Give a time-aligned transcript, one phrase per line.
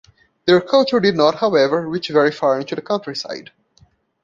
[0.47, 3.51] Their culture did not, however, reach very far into the countryside.